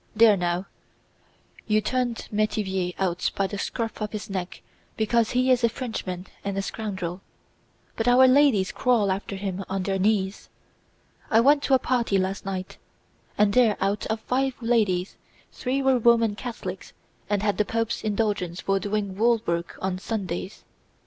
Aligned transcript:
There 0.15 0.35
now, 0.35 0.65
you 1.67 1.79
turned 1.79 2.27
Métivier 2.33 2.95
out 2.97 3.29
by 3.35 3.45
the 3.45 3.59
scruff 3.59 4.01
of 4.01 4.13
his 4.13 4.31
neck 4.31 4.63
because 4.97 5.29
he 5.29 5.51
is 5.51 5.63
a 5.63 5.69
Frenchman 5.69 6.25
and 6.43 6.57
a 6.57 6.63
scoundrel, 6.63 7.21
but 7.95 8.07
our 8.07 8.27
ladies 8.27 8.71
crawl 8.71 9.11
after 9.11 9.35
him 9.35 9.63
on 9.69 9.83
their 9.83 9.99
knees. 9.99 10.49
I 11.29 11.39
went 11.39 11.61
to 11.65 11.75
a 11.75 11.77
party 11.77 12.17
last 12.17 12.47
night, 12.47 12.79
and 13.37 13.53
there 13.53 13.77
out 13.79 14.07
of 14.07 14.21
five 14.21 14.55
ladies 14.59 15.17
three 15.53 15.83
were 15.83 15.99
Roman 15.99 16.35
Catholics 16.35 16.93
and 17.29 17.43
had 17.43 17.59
the 17.59 17.63
Pope's 17.65 18.03
indulgence 18.03 18.59
for 18.59 18.79
doing 18.79 19.15
woolwork 19.15 19.77
on 19.83 19.99
Sundays. 19.99 20.63